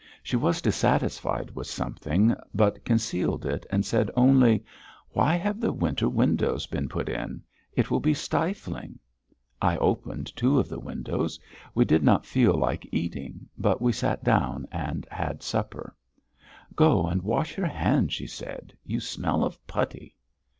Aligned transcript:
She 0.23 0.35
was 0.35 0.63
dissatisfied 0.63 1.51
with 1.53 1.67
something, 1.67 2.33
but 2.55 2.83
concealed 2.83 3.45
it 3.45 3.67
and 3.69 3.85
said 3.85 4.09
only: 4.15 4.65
"Why 5.11 5.35
have 5.35 5.59
the 5.61 5.71
winter 5.71 6.09
windows 6.09 6.65
been 6.65 6.89
put 6.89 7.07
in? 7.07 7.43
It 7.75 7.91
will 7.91 7.99
be 7.99 8.15
stifling." 8.15 8.97
I 9.61 9.77
opened 9.77 10.35
two 10.35 10.59
of 10.59 10.67
the 10.69 10.79
windows. 10.79 11.39
We 11.75 11.85
did 11.85 12.01
not 12.01 12.25
feel 12.25 12.55
like 12.55 12.89
eating, 12.91 13.47
but 13.59 13.79
we 13.79 13.91
sat 13.91 14.23
down 14.23 14.67
and 14.71 15.07
had 15.11 15.43
supper. 15.43 15.95
"Go 16.75 17.05
and 17.05 17.21
wash 17.21 17.55
your 17.55 17.67
hands," 17.67 18.11
she 18.11 18.25
said. 18.25 18.73
"You 18.83 18.99
smell 19.01 19.43
of 19.43 19.67
putty." 19.67 20.15